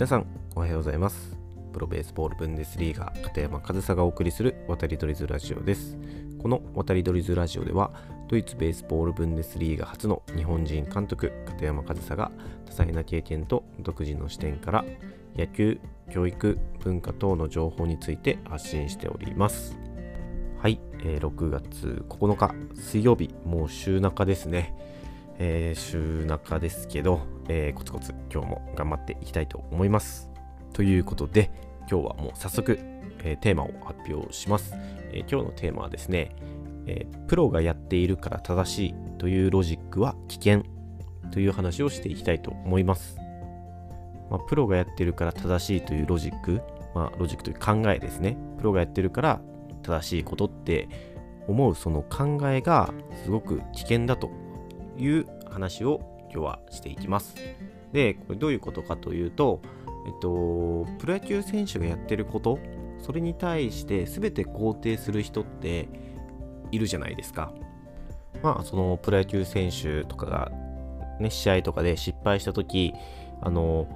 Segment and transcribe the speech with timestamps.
[0.00, 0.26] 皆さん
[0.56, 1.36] おはようございます。
[1.74, 5.98] プロベースボールブンデスリーガ片山和沙がお送りする渡り鳥ズラジオです。
[6.40, 7.92] この渡り鳥ズラジオでは
[8.26, 12.32] ドイツベースボールブンデスリーガ初の日本人監督片山和沙が
[12.64, 14.86] 多彩な経験と独自の視点から
[15.36, 15.78] 野球
[16.10, 19.76] 教育文化等の情報について発信しております。
[20.62, 24.74] はい、えー、6月9日水曜日もう週中ですね。
[25.42, 30.30] えー、週中ですけど、えー、コツコツ今日も頑張っていきたいと思います。
[30.74, 31.50] ということで、
[31.90, 32.78] 今日はもう早速、
[33.24, 34.74] えー、テーマを発表します、
[35.12, 36.36] え今日のテーマはですね、
[36.86, 40.62] えプロがやっているから正しいというロジックは危険
[41.32, 43.16] という話をしていきたいと思います。
[44.30, 46.60] まあ、プロがやってるから正しいというロジック、
[46.94, 48.36] まあ、ロジックという考えですね。
[48.58, 49.40] プロがやってるから
[49.82, 50.88] 正しいことって
[51.48, 52.92] 思うその考えが
[53.24, 54.30] すごく危険だと
[55.00, 56.00] いう話を
[56.32, 57.34] 今日はしていきます。
[57.92, 59.60] で、これどういうことかというと、
[60.06, 62.58] えっと、プロ野球選手がやってること、
[62.98, 65.88] それに対して全て肯定する人って
[66.70, 67.52] いるじゃないですか。
[68.42, 70.52] まあ、そのプロ野球選手とかが、
[71.18, 72.94] ね、試合とかで失敗した時
[73.42, 73.86] あの、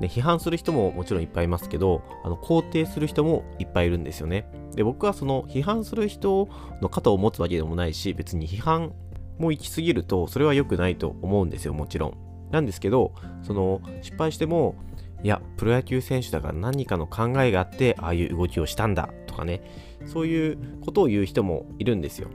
[0.00, 4.46] ね、批判する人ももちろんいっぱいいますけど、あの肯定する人もいっぱいいるんですよね。
[4.74, 6.48] で、僕はその批判する人
[6.80, 8.92] の肩を持つわけでもないし、別に批判
[9.38, 12.14] もう行き過ぎるとそれは良くないと思うんですよもちろん。
[12.50, 14.76] なんですけどその失敗しても
[15.22, 19.62] いやプロ野球選手だから何かの考えがあってああいう動きをしたんだとかね。
[20.06, 22.28] そういうことを言う人もいるんですよ。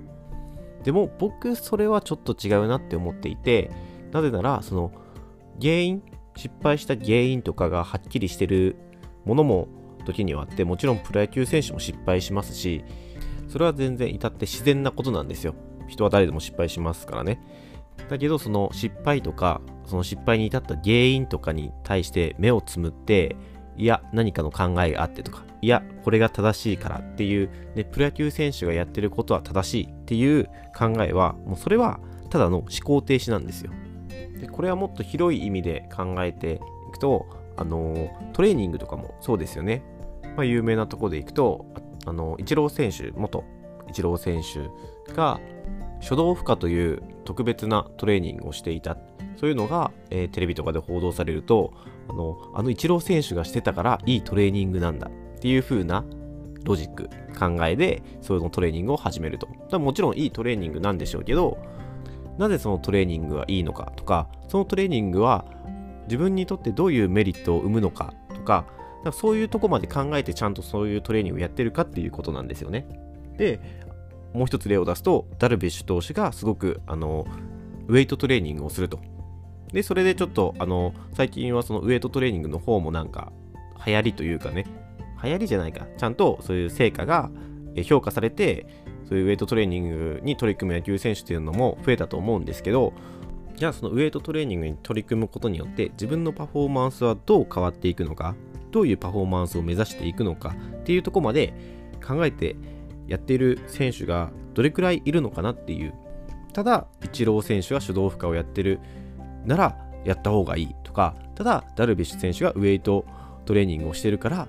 [0.84, 3.70] でも僕それはちょっと違うなって思っていて
[4.12, 4.92] なぜならその
[5.62, 6.04] 原因
[6.36, 8.78] 失敗した原因とかがはっきりしてる
[9.26, 9.68] ものも
[10.06, 12.84] 時にはあってもちろんプロ野球選手も失敗しますし
[13.50, 15.54] それは全然至って自然なことなんですよ。
[15.90, 17.42] 人は誰でも失敗しますからね。
[18.10, 23.36] だけどその失敗とかその失敗に至った原因とかに対して目をつむって
[23.78, 30.46] いや何かの考えがあってとかいやこれが正しいからっていう、ね、プロ野球選手がやってることは正しいっていう
[30.78, 32.00] 考えはもうそれは
[32.30, 33.72] ただの思考停止なんですよ。
[34.40, 37.26] でこれはもっと広い意味で考えていくと
[37.58, 39.84] あのトレーニングとかもそうですよね。
[40.36, 41.66] まあ、有名なところでいくと
[42.06, 43.44] あのイチロー選手元
[43.90, 45.40] イチロー選手が
[46.02, 48.98] 初動負荷という特別なトレーニングをしていた
[49.38, 51.74] そういうのが、えー、テレビとかで報道されると
[52.10, 56.04] あのあのイチロー選手がしてたからいいトレーニングなんだっていう風な
[56.64, 61.58] ロジック考えでそういうトレーニングを始めるともちろんいいトレーニングなんでしょうけど
[62.38, 65.46] なぜそのトレーニングがいいのかとかそのトレーニングは
[66.08, 68.66] 自分にとってどういうメリットを生むのかとか
[69.14, 72.86] そういうとこまで考えてちゃんとそういうトレーニングをやってるかっていうことなんですよね。
[73.38, 73.60] で、
[74.34, 77.26] もう一つ例を出すと、ダルビッシュ投手がすごく、あの、
[77.88, 79.00] ウェイトトレーニングをすると。
[79.74, 83.32] で、それでちょっと、あの、最近はそのウェイトトレーニングの方もなんか、
[83.86, 84.66] 流行りというかね、
[85.24, 87.30] 流行りじゃないか、ちゃんとそういう成果が
[87.84, 88.66] 評価されて、
[89.08, 92.94] そういうウェイトトレーニングに取り組む野球選手っていうのも増えたと思うんですけど、
[93.56, 98.36] じゃあそのウェイトトレーニングに取り組むことによって自分のパフォーマンスはどう変わっていくのか、
[98.72, 101.54] どういうパフォーマンスを目指していくのかっていうとこまで
[102.06, 102.56] 考えて
[103.10, 105.94] やっている選手がどれくらいいるのかなっていう。
[106.54, 108.80] ただイチロー選手が手動負荷をやってる
[109.46, 113.06] ならやった方がいいとかただダルビッシュ選手がウェイト
[113.46, 114.48] トレーニングをしてるから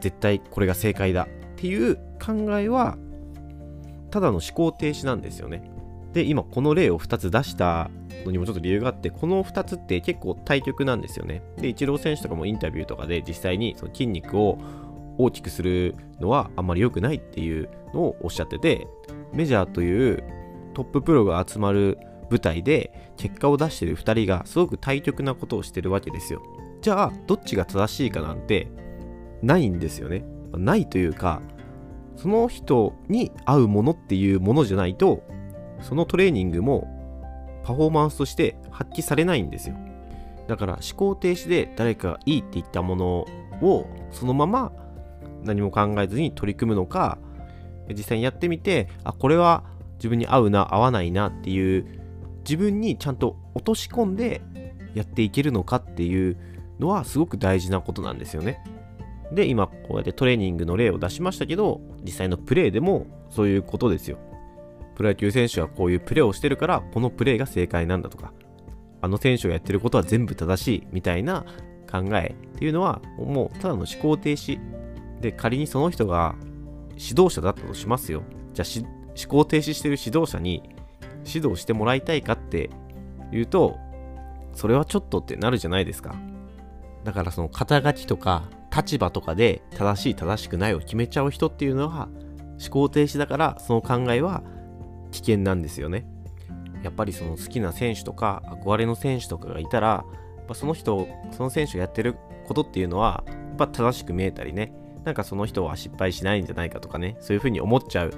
[0.00, 2.98] 絶対これが正解だっていう考えは
[4.10, 5.70] ただの思考停止なんですよね。
[6.12, 7.90] で今この例を2つ出した
[8.24, 11.42] のにもちょっと理由があってこの2つって結構対極なんですよね。
[11.58, 14.58] でイチロー選手とかもインタビューとかで実際にその筋肉を
[15.18, 18.86] 大きくするのはあんまり良くないっていうのをおっしゃってて
[19.32, 20.22] メジャーという
[20.74, 21.98] トッププロが集まる
[22.30, 26.42] 舞台で結果を出してる2人がすごく対極なことをしてるわけですよ。
[26.82, 28.68] じゃあどっちが正しいかなんて
[29.42, 30.24] ないんですよね。
[30.52, 31.40] ないというか
[32.16, 35.22] その人に合うものっていうものじゃないと
[35.80, 36.88] そのトレーニングも
[37.64, 39.76] パフォーマンスとして発揮されないんですよ。
[40.46, 43.06] だから思考停止で誰かがいいって言ったもの
[43.62, 44.72] をそのまま
[45.42, 47.18] 何も考えずに取り組むのか
[47.88, 49.64] 実際にやってみてあこれは
[49.96, 51.86] 自分に合うな合わないなっていう
[52.40, 54.42] 自分にちゃんと落とし込んで
[54.94, 56.36] やっていけるのかっていう
[56.78, 58.62] のはすごく大事なことなんですよね。
[59.32, 64.18] で今こうやってトレーニングの例を出しましたけど実際のプレーでもそういうことですよ。
[64.94, 68.32] プロ野球選手はこういうプレーをしてるからこのプレーが正解なんだとか
[69.02, 71.44] あの選手がやってることは全部正しいみたいな
[71.90, 74.58] 考えっていうのはもうただの思考停止
[75.20, 76.34] で、仮にその人が
[76.96, 78.22] 指導者だったとしますよ。
[78.52, 78.86] じゃあ、
[79.18, 80.62] 思考停止してる指導者に
[81.26, 82.70] 指導してもらいたいかって
[83.32, 83.76] いうと、
[84.54, 86.14] それはちょっとってなるじゃないですか。
[87.04, 92.08] だからその肩書きとか立場とかで正しい正しくないを決めちゃう人っていうのは
[92.60, 94.42] 思考停止だからその考えは
[95.12, 96.04] 危険なんですよね。
[96.82, 100.04] やっぱりその好きな選手とか憧れの選手とかがいたら
[100.52, 102.16] その人その選手がやってる
[102.46, 104.72] ことっていうのはやっぱ正しく見えたりね
[105.06, 108.12] なんかその人は失敗しないんじゃないかとかねそういうふうに思っちゃう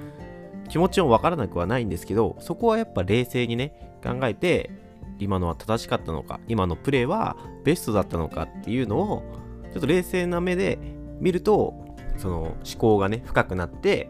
[0.67, 4.71] 気持ちもわからなくはないんですけどそこはやっぱ冷静にね考えて
[5.19, 9.23] 今のは正しかったのか今のプレーはベストだったのかっていうのを
[9.71, 10.79] ちょっと冷静な目で
[11.19, 11.73] 見ると
[12.17, 14.09] その思考がね深くなって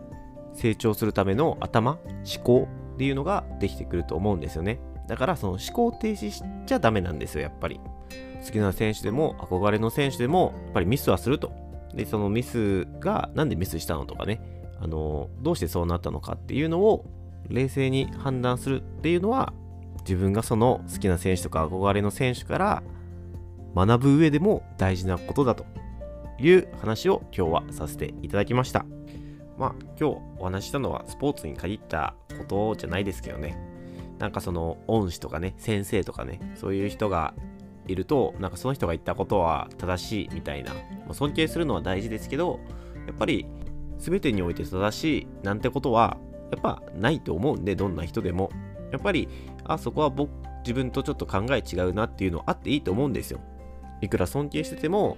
[0.53, 1.99] 成長するための頭
[2.33, 4.79] 思考っていうのができてくると思うんですよね。
[5.07, 7.79] だからその思考停止しちゃダメなんですよやっぱり。
[8.45, 11.51] 好きな選手でも憧れの選手でもやっぱりミスはすると。
[12.00, 14.42] でそのミスがなんでミスしたのとかね
[14.80, 17.06] あのどうしてそうなったのかっていうのを
[17.50, 19.51] 冷静に判断するっていうのは
[20.01, 22.84] 自分がその好きな選手とか憧れの選手から
[23.75, 25.66] 学ぶ上でも大事なことだと
[26.40, 28.86] いう話を今日はさせていただきました。
[29.57, 33.57] まあ今日お話ししたのはスポーツに限ったことじゃないですけどね。
[34.19, 37.34] なんかその恩師とかね、先生とかね、そういう人が
[37.91, 42.59] いると、なんかその人が言ったことは正しいみたいな、まあ、尊敬するのは大事ですけど、
[43.07, 43.45] やっぱり
[43.97, 46.18] 全てにおいて正しいなんてことは
[46.51, 48.50] やっぱないと思うんで、どんな人でも。
[48.91, 49.27] やっぱり、
[49.65, 50.31] あ、そこは僕、
[50.62, 53.39] 自分とちょっと考え違うなっていうのあっていいと思うんですよ。
[54.01, 55.18] いくら尊敬してても、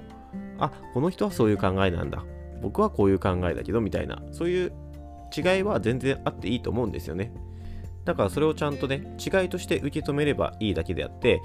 [0.59, 2.23] あ、この人はそういう考えなんだ。
[2.61, 4.73] 僕はこういう考えだけど、みたいな、そういう
[5.35, 7.31] 違いは全然あっていいと思うんですよね。
[8.03, 11.41] だからそれをちゃんとね、違いとして受け止めればいいだけであって、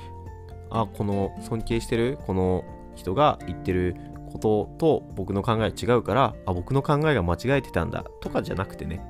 [0.71, 2.65] あ、この尊敬してるこの
[2.95, 3.97] 人が言ってる
[4.33, 9.01] ことと僕の考え違うから、あ、僕の考えが間違えてたんだとかじゃなくてね、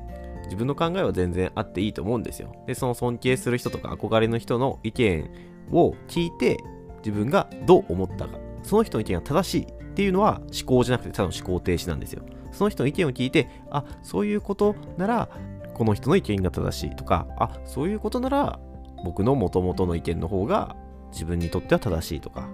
[0.44, 2.52] 自分の考えは全然あっていいと思うんですよ。
[2.66, 5.30] で、その尊敬する人とか憧れの人の意見
[5.72, 6.58] を聞いて、
[6.98, 12.22] 自分がどう思ったか、その人の意見が正しいっていうのは思考じゃなくてただの思考停止なんですよ。
[12.52, 15.28] その人の意見を聞いて、あ、そういうことなら、
[15.74, 18.58] この人の意見が正しいとか、あ、そういうことなら、
[19.04, 20.74] 僕の元々の意見の方が
[21.12, 22.48] 自分にとっては正しいとか、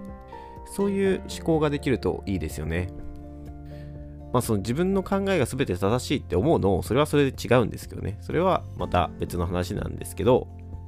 [0.65, 2.89] そういう思考ができるといいですよね。
[4.31, 8.17] まあ、その自分の考えが全て正しいって思うのそれはそれで違うんですけどね。
[8.21, 10.47] それはまた別の話なんですけど、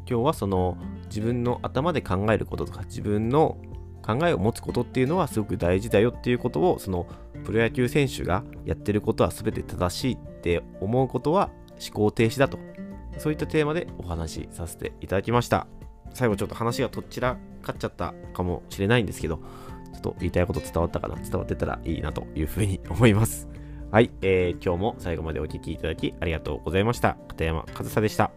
[0.09, 3.57] 今日はその自分の頭で考えることとか、自分の
[4.01, 7.05] 考えを持つことっていうのはすごく大事だよっていうことを、その
[7.43, 12.57] プロ野球選手がやってることは全て正しいって思うことは思考停止だと。
[13.17, 15.67] そういったテーマでお話しさせていただきました。
[16.13, 21.15] 最後ちょっと話がとっちらかっちゃったかもしれないんですけど、ちょっと言いたいこと伝わったかな？
[21.15, 23.47] 伝わってたらいいなというふうに思います。
[23.91, 27.17] はい、えー、今日も最後までお聴きいただきありがとうございました。
[27.27, 28.31] 片山和沙でした。